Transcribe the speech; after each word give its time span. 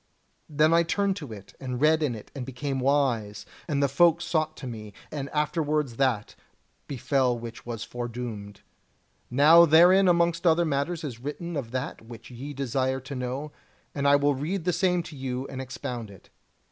Then 0.49 0.73
I 0.73 0.81
turned 0.81 1.15
to 1.17 1.31
it, 1.31 1.53
and 1.59 1.79
read 1.79 2.01
in 2.01 2.15
it, 2.15 2.31
and 2.35 2.43
became 2.43 2.79
wise, 2.79 3.45
and 3.67 3.83
the 3.83 3.87
folk 3.87 4.19
sought 4.19 4.57
to 4.57 4.65
me, 4.65 4.93
and 5.11 5.29
afterwards 5.29 5.97
that 5.97 6.33
befell 6.87 7.37
which 7.37 7.67
was 7.67 7.83
foredoomed. 7.83 8.61
Now 9.29 9.67
herein 9.67 10.07
amongst 10.07 10.47
other 10.47 10.65
matters 10.65 11.03
is 11.03 11.19
written 11.19 11.55
of 11.55 11.69
that 11.69 12.01
which 12.01 12.31
ye 12.31 12.51
desire 12.51 12.99
to 13.01 13.13
know, 13.15 13.51
and 13.93 14.07
I 14.07 14.15
will 14.15 14.33
read 14.33 14.63
the 14.63 14.73
same 14.73 15.03
to 15.03 15.15
you 15.15 15.45
and 15.49 15.61
expound 15.61 16.09
it. 16.09 16.31